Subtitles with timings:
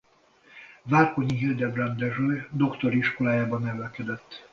[0.83, 4.47] Várkonyi Hildebrand Dezső doktori iskolájában nevelkedett.